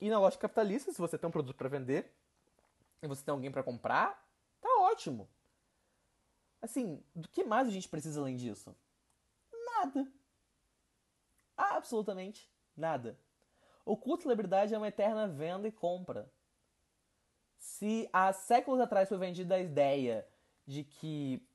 [0.00, 2.10] E na loja capitalista, se você tem um produto para vender
[3.02, 4.26] e você tem alguém para comprar,
[4.60, 5.28] tá ótimo.
[6.62, 8.74] Assim, do que mais a gente precisa além disso?
[9.52, 10.10] Nada.
[11.56, 13.18] Absolutamente nada.
[13.84, 16.30] O culto celebridade é uma eterna venda e compra.
[17.58, 20.26] Se há séculos atrás foi vendida a ideia
[20.66, 21.46] de que,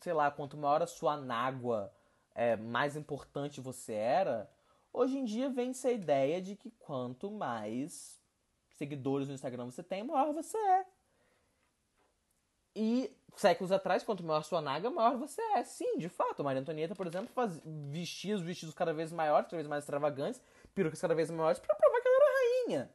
[0.00, 1.92] sei lá, quanto maior a sua nágua,
[2.34, 4.50] é, mais importante você era,
[4.92, 8.20] Hoje em dia vem-se a ideia de que quanto mais
[8.74, 10.86] seguidores no Instagram você tem, maior você é.
[12.74, 15.64] E séculos atrás, quanto maior sua naga, maior você é.
[15.64, 16.42] Sim, de fato.
[16.42, 20.40] Maria Antonieta, por exemplo, faz, vestia os vestidos cada vez maiores, cada vez mais extravagantes,
[20.74, 22.94] perucas cada vez maiores, para provar que ela era rainha.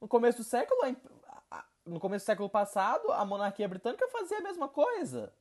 [0.00, 0.80] No começo do século,
[1.84, 5.32] no começo do século passado, a monarquia britânica fazia a mesma coisa.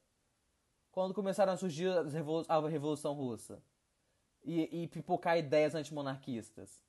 [0.91, 3.61] Quando começaram a surgir a Revolução Russa
[4.43, 6.84] e, e pipocar ideias antimonarquistas.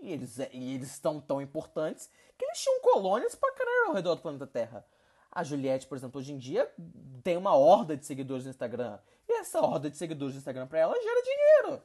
[0.00, 4.14] E eles, e eles estão tão importantes que eles tinham colônias pra caralho ao redor
[4.14, 4.86] do planeta Terra.
[5.30, 6.72] A Juliette, por exemplo, hoje em dia
[7.22, 8.98] tem uma horda de seguidores no Instagram.
[9.28, 11.82] E essa horda de seguidores no Instagram pra ela gera dinheiro.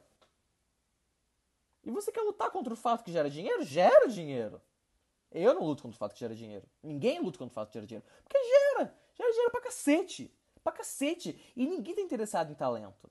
[1.84, 3.62] E você quer lutar contra o fato que gera dinheiro?
[3.62, 4.60] Gera dinheiro.
[5.30, 6.66] Eu não luto contra o fato que gera dinheiro.
[6.82, 8.06] Ninguém luta contra o fato que gera dinheiro.
[8.24, 8.94] Porque gera.
[9.14, 10.34] Gera dinheiro pra cacete.
[10.64, 11.52] Pra cacete.
[11.54, 13.08] E ninguém tá interessado em talento.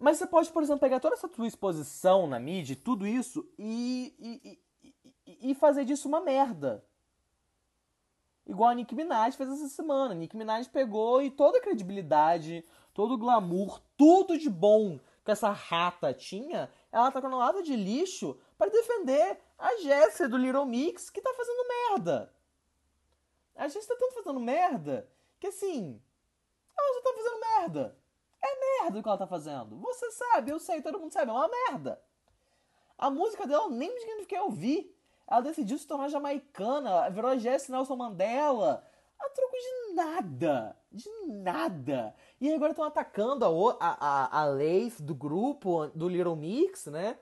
[0.00, 4.14] Mas você pode, por exemplo, pegar toda essa tua exposição na mídia, tudo isso, e,
[4.18, 4.58] e,
[5.26, 6.82] e, e fazer disso uma merda.
[8.46, 10.14] Igual a Nick Minaj fez essa semana.
[10.14, 15.50] Nick Minaj pegou e toda a credibilidade, todo o glamour, tudo de bom que essa
[15.50, 20.64] rata tinha, ela tá com uma lata de lixo para defender a Jéssica do Little
[20.64, 22.34] Mix que tá fazendo merda.
[23.54, 25.06] A Jéssica tá tanto fazendo merda
[25.38, 26.00] que assim,
[26.74, 27.99] ela já tá fazendo merda.
[28.42, 29.76] É merda o que ela tá fazendo.
[29.78, 32.00] Você sabe, eu sei, todo mundo sabe, é uma merda.
[32.96, 34.96] A música dela nem me quer ouvir.
[35.26, 38.84] Ela decidiu se tornar jamaicana, virou a Jessie Nelson Mandela.
[39.18, 40.76] A troco de nada.
[40.90, 42.14] De nada.
[42.40, 47.18] E agora estão atacando a, a, a Leif do grupo, do Little Mix, né?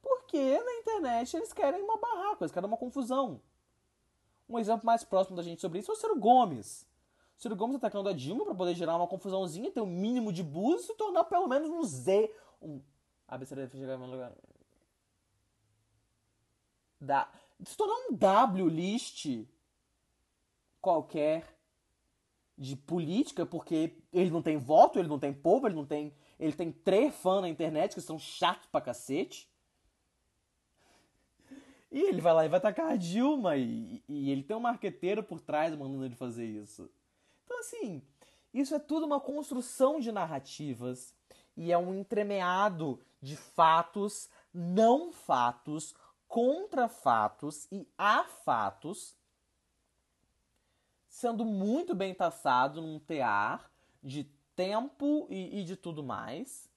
[0.00, 3.40] Porque na internet eles querem uma barraca, eles querem uma confusão.
[4.48, 6.88] Um exemplo mais próximo da gente sobre isso é o Ciro Gomes.
[7.38, 10.42] O Ciro Gomes atacando a Dilma para poder gerar uma confusãozinha, ter um mínimo de
[10.42, 12.34] buzz e se tornar pelo menos um Z.
[12.60, 12.82] Um.
[13.28, 14.32] A BCD chegar em lugar.
[17.00, 17.30] Da...
[17.64, 19.46] Se tornar um W list
[20.80, 21.56] qualquer
[22.56, 26.12] de política, porque ele não tem voto, ele não tem povo, ele não tem.
[26.40, 29.48] Ele tem três fãs na internet que são chatos pra cacete.
[31.88, 33.56] E ele vai lá e vai atacar a Dilma.
[33.56, 36.90] E, e ele tem um marqueteiro por trás mandando ele fazer isso.
[37.58, 38.02] Então, assim,
[38.54, 41.14] isso é tudo uma construção de narrativas.
[41.56, 45.94] E é um entremeado de fatos, não fatos,
[46.28, 49.16] contra fatos e a fatos,
[51.08, 53.68] sendo muito bem taçado num tear
[54.02, 56.70] de tempo e, e de tudo mais,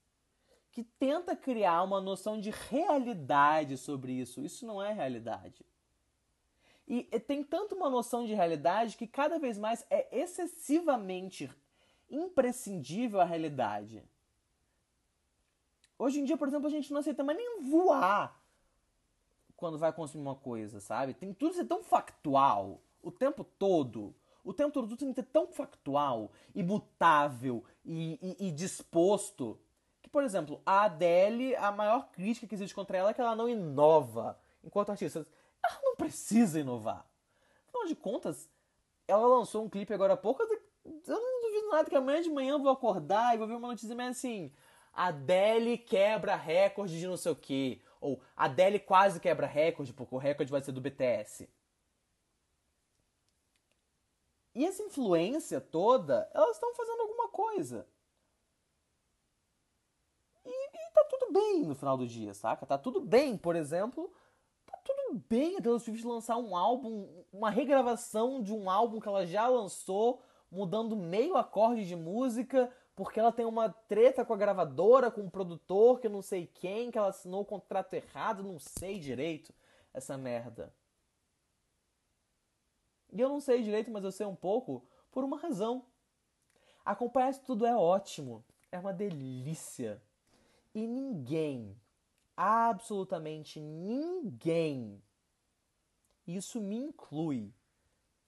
[0.71, 4.41] que tenta criar uma noção de realidade sobre isso.
[4.41, 5.63] Isso não é realidade.
[6.93, 11.49] E tem tanto uma noção de realidade que cada vez mais é excessivamente
[12.09, 14.03] imprescindível a realidade.
[15.97, 18.37] Hoje em dia, por exemplo, a gente não aceita mais nem voar
[19.55, 21.13] quando vai consumir uma coisa, sabe?
[21.13, 24.13] Tem tudo ser tão factual o tempo todo.
[24.43, 29.57] O tempo todo tem que ser tão factual, imutável e, e, e disposto.
[30.01, 33.33] Que, por exemplo, a Adele, a maior crítica que existe contra ela é que ela
[33.33, 35.25] não inova enquanto artista.
[35.63, 37.05] Ela não precisa inovar.
[37.67, 38.49] Afinal de contas,
[39.07, 40.41] ela lançou um clipe agora há pouco.
[40.43, 40.51] Eu
[41.07, 43.95] não duvido nada que amanhã de manhã eu vou acordar e vou ver uma notícia
[43.95, 44.51] meio assim.
[44.93, 47.81] Adele quebra recorde de não sei o que.
[47.99, 51.47] Ou Adele quase quebra recorde, porque o recorde vai ser do BTS.
[54.53, 57.87] E essa influência toda, elas estão fazendo alguma coisa.
[60.45, 62.65] E, e tá tudo bem no final do dia, saca?
[62.65, 64.11] Tá tudo bem, por exemplo,
[64.83, 69.25] tudo bem a Taylor Swift lançar um álbum, uma regravação de um álbum que ela
[69.25, 75.09] já lançou, mudando meio acorde de música, porque ela tem uma treta com a gravadora,
[75.09, 78.59] com o produtor, que eu não sei quem, que ela assinou o contrato errado, não
[78.59, 79.53] sei direito
[79.93, 80.73] essa merda.
[83.11, 85.85] E eu não sei direito, mas eu sei um pouco por uma razão.
[86.83, 90.01] Acompanhar isso tudo é ótimo, é uma delícia.
[90.73, 91.75] E ninguém,
[92.41, 94.99] absolutamente ninguém,
[96.25, 97.53] isso me inclui,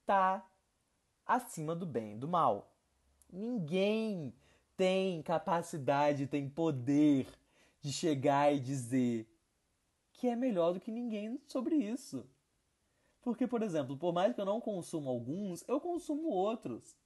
[0.06, 0.48] tá
[1.26, 2.72] acima do bem e do mal.
[3.28, 4.32] Ninguém
[4.76, 7.26] tem capacidade, tem poder
[7.80, 9.28] de chegar e dizer
[10.12, 12.24] que é melhor do que ninguém sobre isso.
[13.20, 16.96] Porque, por exemplo, por mais que eu não consuma alguns, eu consumo outros.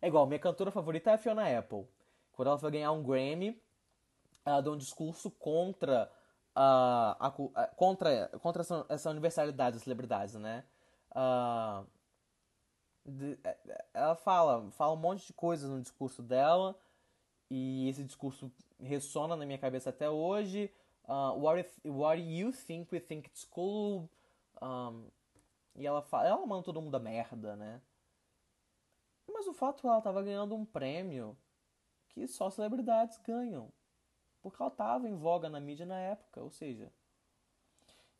[0.00, 1.84] É igual, minha cantora favorita é a Fiona Apple.
[2.30, 3.60] Quando ela foi ganhar um Grammy,
[4.46, 6.10] ela deu um discurso contra
[6.54, 7.30] a, a,
[7.76, 10.64] contra, contra essa, essa, universalidade das celebridades, né?
[11.10, 11.86] Uh,
[13.04, 16.78] de, é, é, ela fala, fala um monte de coisas no discurso dela
[17.50, 20.72] e esse discurso ressona na minha cabeça até hoje.
[21.04, 24.08] Uh, what, if, what you think we think it's cool?
[24.62, 25.08] Um,
[25.74, 27.82] e ela fala, ela manda todo mundo a merda, né?
[29.28, 31.36] Mas o fato é ela tava ganhando um prêmio
[32.08, 33.70] que só celebridades ganham.
[34.48, 36.92] Porque ela tava em voga na mídia na época, ou seja,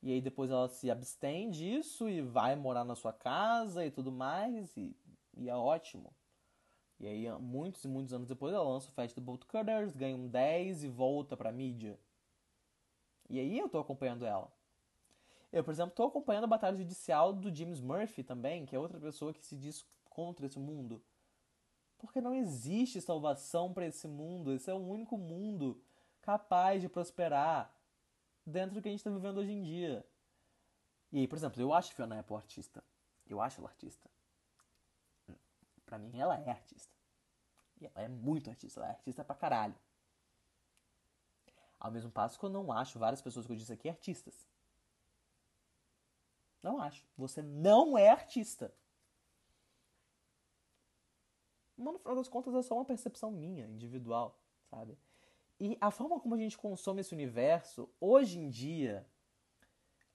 [0.02, 4.10] e aí depois ela se abstém disso e vai morar na sua casa e tudo
[4.10, 4.96] mais, e,
[5.36, 6.12] e é ótimo.
[6.98, 10.82] E aí, muitos e muitos anos depois, ela lança o Bolt Cutters, ganha um 10
[10.82, 11.96] e volta pra mídia.
[13.30, 14.50] E aí eu tô acompanhando ela.
[15.52, 18.98] Eu, por exemplo, tô acompanhando a batalha judicial do James Murphy também, que é outra
[18.98, 21.00] pessoa que se diz contra esse mundo.
[21.98, 24.52] Porque não existe salvação para esse mundo.
[24.52, 25.80] Esse é o único mundo
[26.26, 27.72] capaz de prosperar
[28.44, 30.04] dentro do que a gente está vivendo hoje em dia.
[31.12, 32.82] E aí, por exemplo, eu acho Fiona Apple artista.
[33.28, 34.10] Eu acho ela artista.
[35.84, 36.92] Pra mim, ela é artista.
[37.80, 38.80] E ela é muito artista.
[38.80, 39.76] Ela é artista pra caralho.
[41.78, 44.48] Ao mesmo passo que eu não acho várias pessoas que eu disse aqui artistas.
[46.60, 47.06] Não acho.
[47.16, 48.74] Você não é artista.
[51.76, 54.36] Mas no final das contas é só uma percepção minha, individual,
[54.68, 54.98] sabe?
[55.58, 59.06] E a forma como a gente consome esse universo, hoje em dia,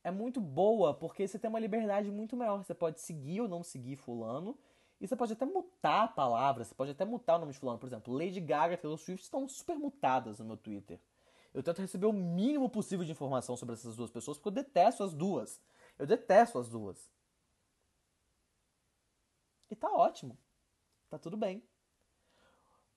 [0.04, 2.58] é muito boa, porque você tem uma liberdade muito maior.
[2.58, 4.58] Você pode seguir ou não seguir fulano,
[5.00, 7.80] e você pode até mutar a palavra, você pode até mutar o nome de fulano.
[7.80, 11.00] Por exemplo, Lady Gaga e Taylor Swift estão super mutadas no meu Twitter.
[11.54, 15.04] Eu tento receber o mínimo possível de informação sobre essas duas pessoas, porque eu detesto
[15.04, 15.60] as duas.
[15.98, 17.12] Eu detesto as duas.
[19.72, 20.38] E tá ótimo.
[21.10, 21.64] Tá tudo bem.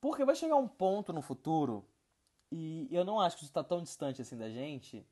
[0.01, 1.89] Porque vai chegar um ponto no futuro,
[2.57, 5.05] e eu não acho que isso está tão distante assim da gente,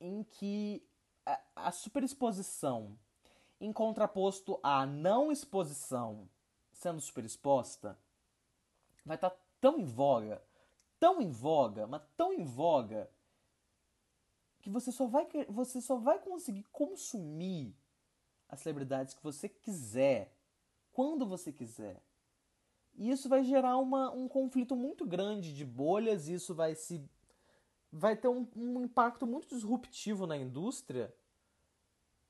[0.00, 0.84] em que
[1.24, 2.98] a, a superexposição
[3.60, 6.28] em contraposto à não exposição
[6.72, 7.96] sendo superexposta
[9.06, 10.42] vai estar tá tão em voga,
[10.98, 13.08] tão em voga, mas tão em voga
[14.60, 17.76] que você só vai você só vai conseguir consumir
[18.48, 20.36] as celebridades que você quiser
[20.92, 22.02] quando você quiser.
[22.94, 27.02] E isso vai gerar uma, um conflito muito grande de bolhas, isso vai se
[27.90, 31.14] vai ter um, um impacto muito disruptivo na indústria,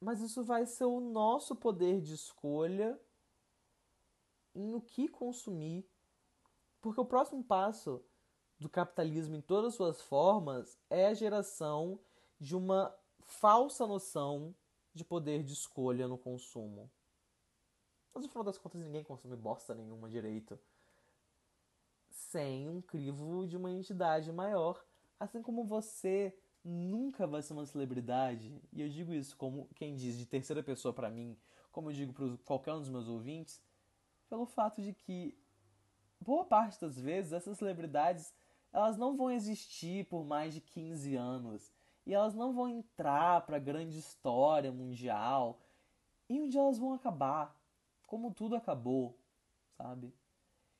[0.00, 3.00] mas isso vai ser o nosso poder de escolha
[4.54, 5.86] em o que consumir.
[6.80, 8.04] Porque o próximo passo
[8.58, 11.98] do capitalismo em todas as suas formas é a geração
[12.40, 14.54] de uma falsa noção
[14.92, 16.90] de poder de escolha no consumo.
[18.14, 20.58] Mas no final das contas ninguém consome bosta nenhuma direito
[22.10, 24.82] sem um crivo de uma entidade maior.
[25.18, 26.34] Assim como você
[26.64, 30.94] nunca vai ser uma celebridade, e eu digo isso como quem diz de terceira pessoa
[30.94, 31.36] para mim,
[31.70, 33.62] como eu digo para qualquer um dos meus ouvintes,
[34.28, 35.36] pelo fato de que
[36.20, 38.32] boa parte das vezes essas celebridades
[38.72, 41.72] elas não vão existir por mais de 15 anos.
[42.06, 45.60] E elas não vão entrar para a grande história mundial.
[46.28, 47.54] E um dia elas vão acabar
[48.12, 49.18] como tudo acabou,
[49.74, 50.12] sabe?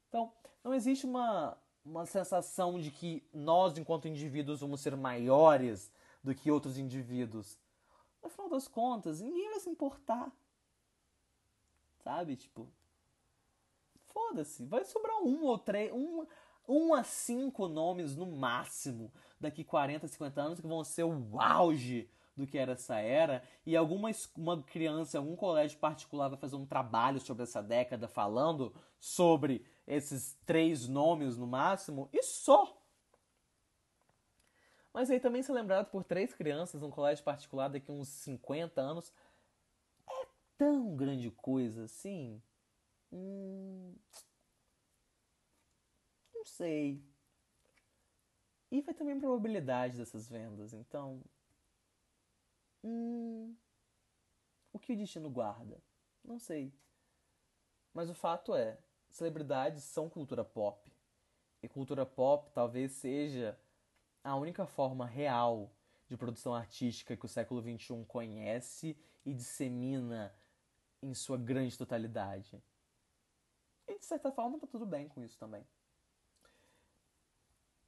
[0.07, 0.31] Então,
[0.63, 5.91] não existe uma, uma sensação de que nós, enquanto indivíduos, vamos ser maiores
[6.23, 7.59] do que outros indivíduos.
[8.23, 10.31] No final das contas, ninguém vai se importar.
[12.05, 12.37] Sabe?
[12.37, 12.69] Tipo.
[14.09, 14.67] Foda-se.
[14.67, 15.91] Vai sobrar um ou três.
[15.91, 16.27] Um,
[16.69, 19.11] um a cinco nomes no máximo
[19.41, 23.77] daqui 40, 50 anos que vão ser o auge do que era essa era, e
[23.77, 29.65] alguma uma criança algum colégio particular vai fazer um trabalho sobre essa década falando sobre
[29.87, 32.79] esses três nomes no máximo, e só.
[34.93, 39.13] Mas aí também ser lembrado por três crianças num colégio particular daqui uns 50 anos
[40.09, 40.27] é
[40.59, 42.43] tão grande coisa assim.
[43.11, 43.95] Hum,
[46.35, 47.03] não sei.
[48.71, 51.23] E vai também probabilidade dessas vendas, então
[52.85, 53.55] Hum,
[54.73, 55.81] o que o destino guarda?
[56.25, 56.73] Não sei.
[57.95, 58.79] Mas o fato é,
[59.09, 60.91] celebridades são cultura pop.
[61.63, 63.59] E cultura pop talvez seja
[64.25, 65.71] a única forma real
[66.09, 70.35] de produção artística que o século XXI conhece e dissemina
[71.01, 72.63] em sua grande totalidade.
[73.87, 75.65] E de certa forma tá tudo bem com isso também.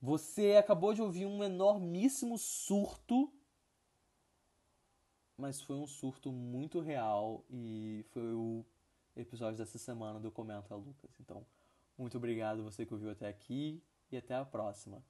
[0.01, 3.33] Você acabou de ouvir um enormíssimo surto
[5.37, 8.65] mas foi um surto muito real e foi o
[9.17, 11.11] episódio dessa semana do Comenta Lucas.
[11.21, 11.47] Então,
[11.97, 15.03] muito obrigado você que ouviu até aqui e até a próxima.